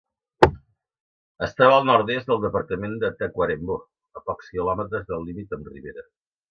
Es 1.47 1.53
troba 1.59 1.75
al 1.81 1.85
nord-est 1.91 2.31
del 2.31 2.41
departament 2.47 2.97
de 3.05 3.13
Tacuarembó, 3.21 3.77
a 4.21 4.27
pocs 4.31 4.53
quilòmetres 4.57 5.11
del 5.13 5.27
límit 5.31 5.57
amb 5.61 5.73
Rivera. 5.77 6.11